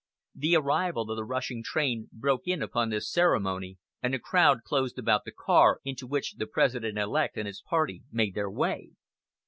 [0.33, 4.97] The arrival of the rushing train broke in upon this ceremony, and the crowd closed
[4.97, 8.93] about the car into which the President elect and his party made their way.